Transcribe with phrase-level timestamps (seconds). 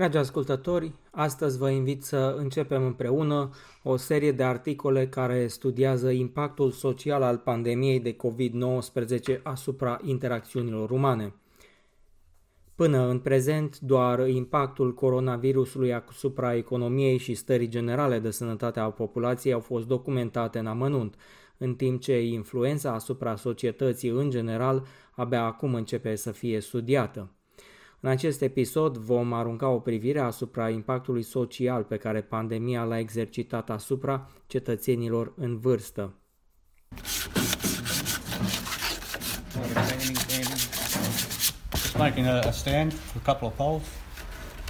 [0.00, 3.50] Dragi ascultători, astăzi vă invit să începem împreună
[3.82, 11.34] o serie de articole care studiază impactul social al pandemiei de COVID-19 asupra interacțiunilor umane.
[12.74, 19.52] Până în prezent, doar impactul coronavirusului asupra economiei și stării generale de sănătate a populației
[19.52, 21.14] au fost documentate în amănunt,
[21.58, 27.30] în timp ce influența asupra societății în general abia acum începe să fie studiată.
[28.02, 33.70] În acest episod vom arunca o privire asupra impactului social pe care pandemia l-a exercitat
[33.70, 36.14] asupra cetățenilor în vârstă.
[41.74, 43.82] Just making a, a stand with a couple of poles,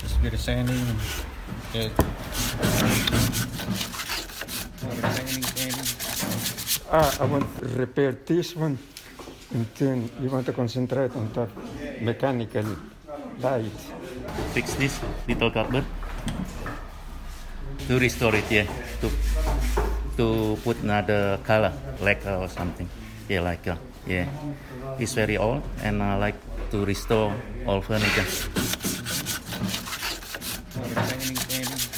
[0.01, 0.79] just a bit of sanding.
[0.79, 0.99] And,
[1.75, 1.91] yeah.
[5.15, 5.87] Sanding, sanding.
[6.91, 8.77] Ah, I want to repair this one,
[9.55, 11.47] and then you want to concentrate on the
[13.41, 13.73] mechanical light.
[14.53, 15.85] fix this little cupboard
[17.89, 18.67] to restore it yeah
[19.01, 19.09] to
[20.17, 22.89] to put another color like uh, or something
[23.29, 24.27] yeah like uh, yeah
[24.99, 26.37] it's very old and I like
[26.71, 27.33] to restore
[27.67, 28.27] all furniture
[30.71, 31.91] Sanding, sanding.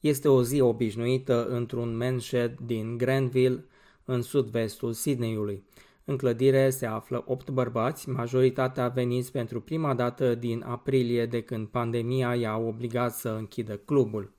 [0.00, 3.64] Este o zi obișnuită într-un men's shed din Granville,
[4.04, 5.64] în sud-vestul Sydneyului.
[6.10, 11.66] În clădire se află 8 bărbați, majoritatea veniți pentru prima dată din aprilie de când
[11.66, 14.32] pandemia i-a obligat să închidă clubul.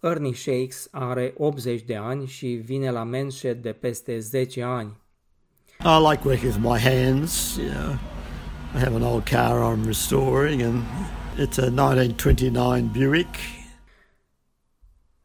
[0.00, 4.96] Ernie Shakes are 80 de ani și vine la men's shed de peste 10 ani.
[5.80, 7.56] I like working with my hands.
[7.56, 7.92] You know,
[8.74, 10.82] I have an old car I'm restoring, and
[11.38, 13.61] it's a 1929 Buick.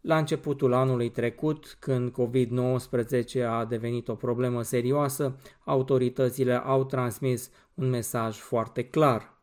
[0.07, 7.89] La începutul anului trecut, când COVID-19 a devenit o problemă serioasă, autoritățile au transmis un
[7.89, 9.33] mesaj foarte clar.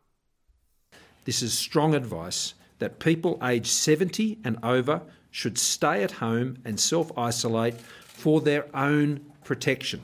[1.22, 6.78] This is strong advice that people aged 70 and over should stay at home and
[6.78, 10.00] self isolate for their own protection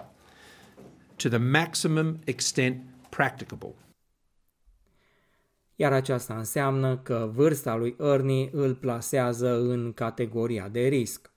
[1.16, 2.76] to the maximum extent
[3.08, 3.74] practicable.
[5.80, 11.30] Iar aceasta înseamnă că vârsta lui Ernie îl plasează în categoria de risc.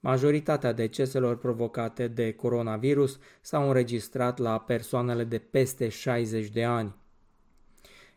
[0.00, 6.94] Majoritatea deceselor provocate de coronavirus s-au înregistrat la persoanele de peste 60 de ani.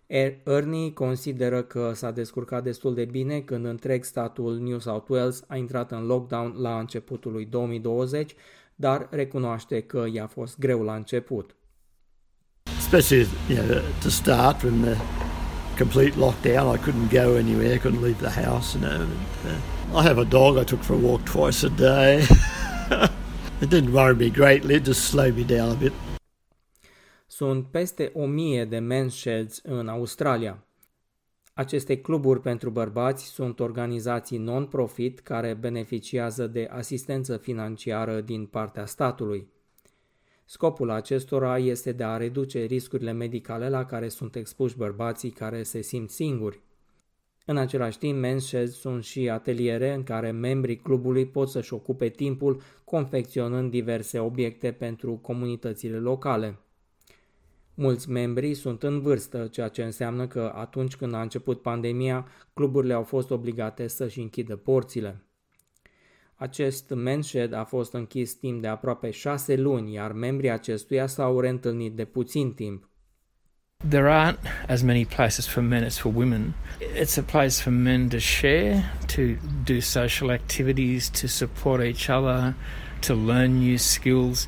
[0.08, 5.44] Er- Ernie consideră că s-a descurcat destul de bine când întreg statul New South Wales
[5.48, 8.36] a intrat în lockdown la începutul lui 2020,
[8.76, 11.56] dar recunoaște că i-a fost greu la început.
[12.96, 14.98] Especially, you know, to start when the
[15.76, 18.74] complete lockdown, I couldn't go anywhere, couldn't leave the house.
[18.76, 19.12] You know, and,
[19.46, 22.20] uh, I have a dog I took for a walk twice a day.
[23.62, 25.92] it didn't worry me greatly; it just slowed me down a bit.
[27.28, 30.64] Sunt peste o mie de men's sheds în Australia.
[31.54, 39.54] Aceste cluburi pentru bărbați sunt organizații non-profit care beneficiază de asistență financiară din partea statului.
[40.48, 45.82] Scopul acestora este de a reduce riscurile medicale la care sunt expuși bărbații care se
[45.82, 46.62] simt singuri.
[47.46, 52.10] În același timp, men's sheds sunt și ateliere în care membrii clubului pot să-și ocupe
[52.10, 56.60] timpul confecționând diverse obiecte pentru comunitățile locale.
[57.74, 62.94] Mulți membri sunt în vârstă, ceea ce înseamnă că atunci când a început pandemia, cluburile
[62.94, 65.25] au fost obligate să-și închidă porțile.
[66.38, 71.40] Acest men's shed a fost închis timp de aproape șase luni, iar membrii acestuia s-au
[71.40, 72.90] reîntâlnit de puțin timp.
[73.90, 76.54] There aren't as many places for men as for women.
[77.02, 78.84] It's a place for men to share,
[79.16, 79.22] to
[79.64, 82.56] do social activities, to support each other,
[83.00, 84.48] to learn new skills.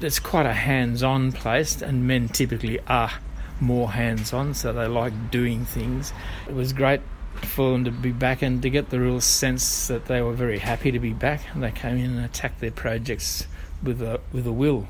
[0.00, 3.10] It's quite a hands on place, and men typically are
[3.58, 6.12] more hands on, so they like doing things.
[6.48, 7.00] It was great
[7.44, 10.58] for them to be back and to get the real sense that they were very
[10.58, 11.40] happy to be back.
[11.54, 13.46] And they came in and attacked their projects
[13.82, 14.86] with a, with a will.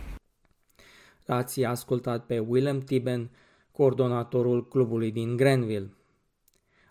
[1.26, 3.30] L-ați ascultat pe Willem Tiben,
[3.72, 5.90] coordonatorul clubului din Granville.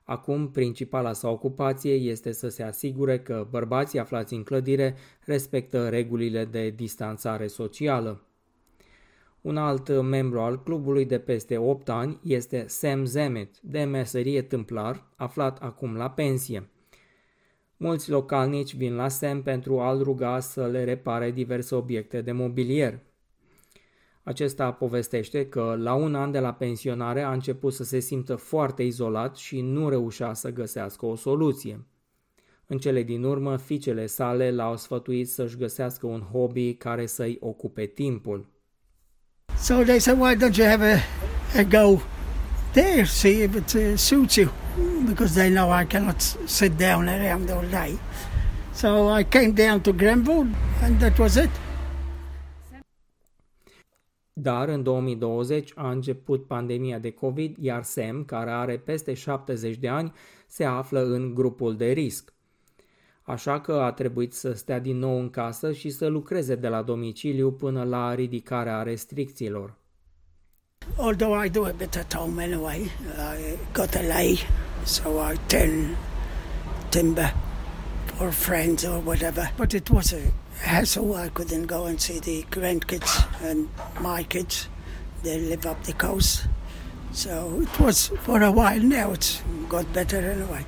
[0.04, 4.96] Acum, principala sa ocupație este să se asigure că bărbații aflați în clădire
[5.26, 8.25] respectă regulile de distanțare socială.
[9.46, 15.08] Un alt membru al clubului de peste 8 ani este Sam Zemet, de meserie tâmplar,
[15.16, 16.70] aflat acum la pensie.
[17.78, 23.00] Mulți localnici vin la Sam pentru a-l ruga să le repare diverse obiecte de mobilier.
[24.24, 28.84] Acesta povestește că la un an de la pensionare a început să se simtă foarte
[28.84, 31.86] izolat și nu reușea să găsească o soluție.
[32.68, 37.86] În cele din urmă, fiicele sale l-au sfătuit să-și găsească un hobby care să-i ocupe
[37.86, 38.54] timpul.
[39.58, 41.02] So they said, why don't you have a,
[41.54, 42.02] I go
[42.74, 44.52] there, see if it uh, suits you,
[45.08, 47.98] because they know I cannot sit down around all day.
[48.74, 50.48] So I came down to Granville,
[50.82, 51.50] and that was it.
[54.38, 59.88] Dar în 2020 a început pandemia de COVID, iar Sam, care are peste 70 de
[59.88, 60.14] ani,
[60.48, 62.35] se află în grupul de risc.
[63.28, 66.82] Așa că a trebuit să stea din nou în casă și să lucreze de la
[66.82, 69.78] domiciliu până la ridicarea restricțiilor.
[70.98, 74.40] Although I do a bit at home anyway, I got a lay,
[74.84, 75.98] so I turn
[76.90, 77.34] timber
[78.06, 79.54] for friends or whatever.
[79.58, 80.22] But it was a
[80.64, 81.16] hassle.
[81.26, 83.68] I couldn't go and see the grandkids and
[84.02, 84.70] my kids.
[85.24, 86.48] They live up the coast.
[87.12, 89.14] So it was for a while now.
[89.14, 90.66] It's got better anyway.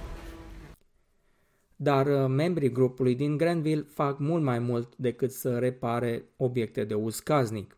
[1.80, 6.94] Dar uh, membrii grupului din Granville fac mult mai mult decât să repare obiecte de
[6.94, 7.78] uz casnic.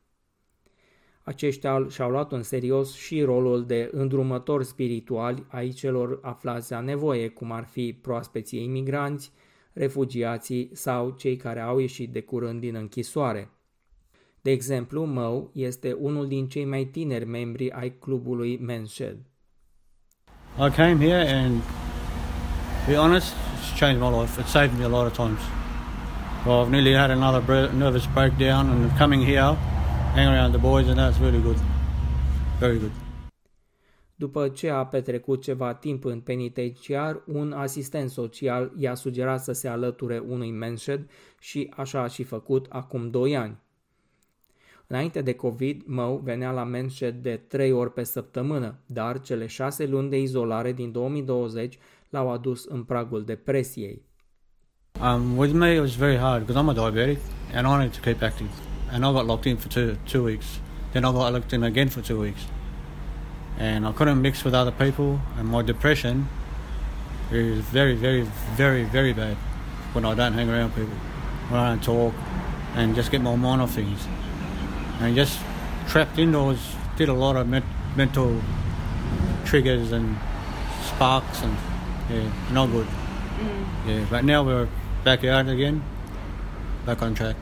[1.24, 7.28] Aceștia și-au luat în serios și rolul de îndrumători spirituali ai celor aflați la nevoie,
[7.28, 9.32] cum ar fi proaspeții imigranți,
[9.74, 13.50] refugiații sau cei care au ieșit de curând din închisoare.
[14.42, 19.18] De exemplu, Mo este unul din cei mai tineri membri ai clubului Menshed.
[20.58, 21.62] I came here and,
[22.86, 24.42] to be honest, it's changed my life.
[24.42, 25.40] It saved me a lot of times.
[26.46, 27.42] Well, I've nearly had another
[27.74, 29.56] nervous breakdown and coming here,
[30.16, 31.58] hanging around the boys and that's really good.
[32.60, 32.92] Very good.
[34.16, 39.68] După ce a petrecut ceva timp în penitenciar, un asistent social i-a sugerat să se
[39.68, 41.10] alăture unui menshed
[41.40, 43.58] și așa a și făcut acum 2 ani.
[44.88, 49.86] Înainte de COVID, Mo venea la menshed de 3 ori pe săptămână, dar cele 6
[49.86, 51.78] luni de izolare din 2020
[52.10, 54.08] l-au adus în pragul depresiei.
[55.02, 57.20] Um, with me it was very hard because I'm a diabetic
[57.54, 58.50] and I need to keep active.
[58.92, 60.60] And I got locked in for two, two weeks.
[60.92, 62.48] Then I got locked in again for two weeks.
[63.60, 66.30] and I couldn't mix with other people, and my depression
[67.30, 68.22] is very, very,
[68.56, 69.36] very, very bad
[69.92, 70.96] when I don't hang around people,
[71.50, 72.14] when I don't talk,
[72.76, 74.08] and just get my mind off things.
[75.02, 75.40] And just
[75.88, 76.60] trapped indoors,
[76.96, 77.62] did a lot of me-
[77.98, 78.42] mental
[79.44, 80.18] triggers and
[80.86, 81.56] sparks, and
[82.10, 82.86] yeah, not good.
[82.86, 83.90] Mm.
[83.90, 84.68] Yeah, but now we're
[85.04, 85.82] back out again,
[86.86, 87.36] back on track.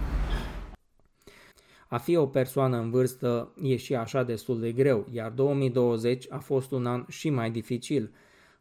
[1.90, 6.38] A fi o persoană în vârstă e și așa destul de greu, iar 2020 a
[6.38, 8.12] fost un an și mai dificil,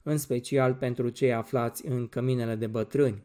[0.02, 3.22] în special pentru cei aflați în căminele de bătrâni.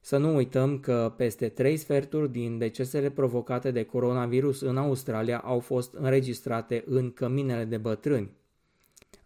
[0.00, 5.58] Să nu uităm că peste trei sferturi din decesele provocate de coronavirus în Australia au
[5.58, 8.30] fost înregistrate în căminele de bătrâni.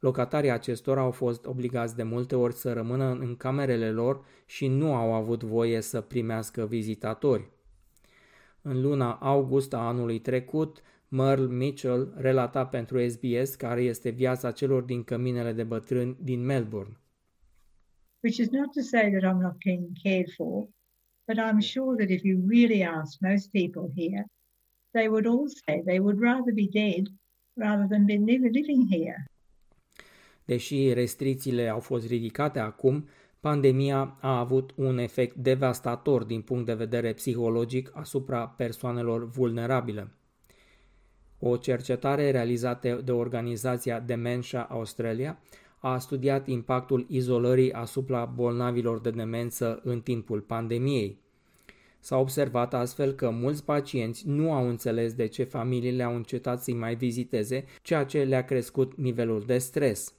[0.01, 4.95] Locatarii acestora au fost obligați de multe ori să rămână în camerele lor și nu
[4.95, 7.51] au avut voie să primească vizitatori.
[8.63, 14.83] În luna august a anului trecut, Merle Mitchell relata pentru SBS care este viața celor
[14.83, 16.97] din căminele de bătrâni din Melbourne.
[18.23, 20.69] Which is not to say that I'm not being cared for,
[21.27, 24.25] but I'm sure that if you really ask most people here,
[24.91, 27.05] they would all say they would rather be dead
[27.55, 28.17] rather than be
[28.59, 29.30] living here.
[30.51, 33.09] Deși restricțiile au fost ridicate acum,
[33.41, 40.13] Pandemia a avut un efect devastator din punct de vedere psihologic asupra persoanelor vulnerabile.
[41.39, 45.39] O cercetare realizată de organizația Dementia Australia
[45.79, 51.19] a studiat impactul izolării asupra bolnavilor de demență în timpul pandemiei.
[52.01, 56.75] S-a observat astfel că mulți pacienți nu au înțeles de ce familiile au încetat să-i
[56.75, 60.15] mai viziteze, ceea ce le-a crescut nivelul de stres.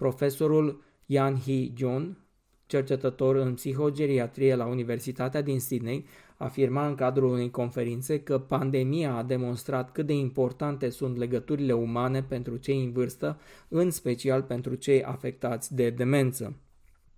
[0.00, 2.18] Profesorul Yan Hee Jun,
[2.66, 9.22] cercetător în psihogeriatrie la Universitatea din Sydney, afirma în cadrul unei conferințe că pandemia a
[9.22, 13.38] demonstrat cât de importante sunt legăturile umane pentru cei în vârstă,
[13.68, 16.56] în special pentru cei afectați de demență.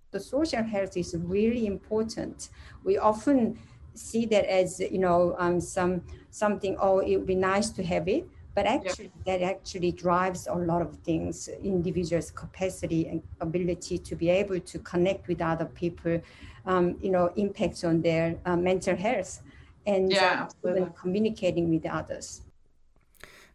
[0.09, 2.49] The social health is really important.
[2.81, 3.57] We often
[3.93, 8.11] see that as you know um, some something oh it would be nice to have
[8.11, 8.23] it
[8.55, 9.37] but actually yeah.
[9.37, 14.79] that actually drives a lot of things individuals capacity and ability to be able to
[14.79, 16.21] connect with other people
[16.65, 19.41] um, you know impacts on their uh, mental health
[19.85, 22.41] and yeah, uh, communicating with others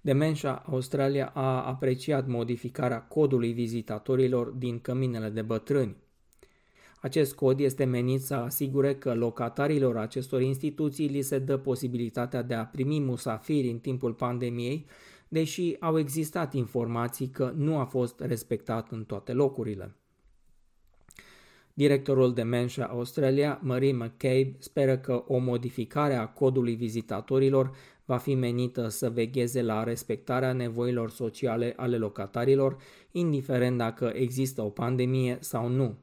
[0.00, 5.96] Dementia Australia a apreciat modificarea codului vizitatorilor din căminele de bătrâni.
[7.00, 12.54] Acest cod este menit să asigure că locatarilor acestor instituții li se dă posibilitatea de
[12.54, 14.86] a primi musafiri în timpul pandemiei,
[15.28, 19.94] deși au existat informații că nu a fost respectat în toate locurile.
[21.74, 27.70] Directorul Dementia Australia, Marie McCabe, speră că o modificare a codului vizitatorilor
[28.04, 32.76] va fi menită să vegheze la respectarea nevoilor sociale ale locatarilor,
[33.10, 35.96] indiferent dacă există o pandemie sau nu.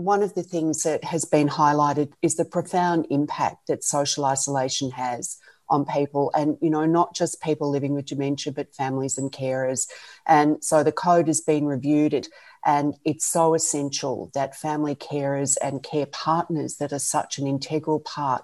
[0.00, 4.90] One of the things that has been highlighted is the profound impact that social isolation
[4.92, 5.36] has
[5.68, 9.88] on people and you know not just people living with dementia but families and carers.
[10.26, 12.28] And so the code has been reviewed
[12.64, 18.00] and it's so essential that family carers and care partners that are such an integral
[18.00, 18.42] part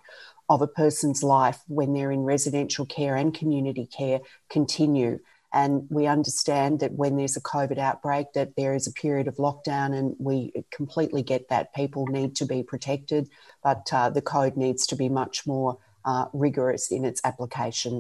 [0.48, 4.20] of a person's life when they're in residential care and community care
[4.50, 5.18] continue
[5.62, 9.36] and we understand that when there's a covid outbreak that there is a period of
[9.46, 10.36] lockdown and we
[10.78, 13.22] completely get that people need to be protected
[13.68, 15.72] but uh, the code needs to be much more
[16.10, 17.94] uh, rigorous in its application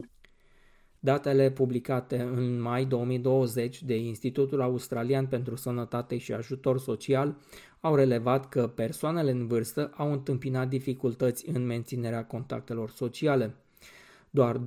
[1.00, 7.36] Datele publicate în mai 2020 de Institutul Australian pentru Sănătate și Ajutor Social
[7.80, 13.54] au relevat că persoanele în vârstă au întâmpinat dificultăți în menținerea contactelor sociale.
[14.30, 14.62] Doar 23%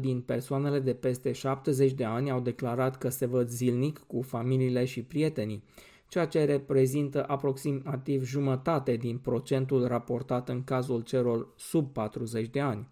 [0.00, 4.84] din persoanele de peste 70 de ani au declarat că se văd zilnic cu familiile
[4.84, 5.64] și prietenii,
[6.08, 12.88] ceea ce reprezintă aproximativ jumătate din procentul raportat în cazul celor sub 40 de ani.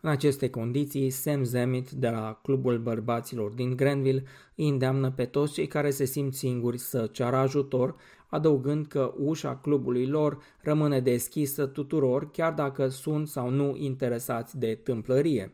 [0.00, 4.24] În aceste condiții, Sam Zemit de la Clubul Bărbaților din Grenville
[4.54, 7.96] îi îndeamnă pe toți cei care se simt singuri să ceară ajutor,
[8.30, 14.74] adăugând că ușa clubului lor rămâne deschisă tuturor, chiar dacă sunt sau nu interesați de
[14.84, 15.52] tâmplărie.